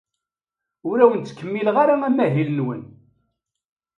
[0.89, 2.81] Ur awen-ttkemmileɣ ara amahil-nwen.